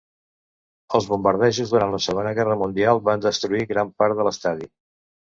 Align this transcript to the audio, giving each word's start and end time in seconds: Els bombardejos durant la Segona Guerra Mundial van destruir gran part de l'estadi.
Els 0.99 1.07
bombardejos 1.09 1.73
durant 1.73 1.91
la 1.95 1.99
Segona 2.05 2.31
Guerra 2.39 2.55
Mundial 2.61 3.01
van 3.09 3.25
destruir 3.27 3.61
gran 3.73 3.91
part 4.03 4.17
de 4.21 4.25
l'estadi. 4.29 4.67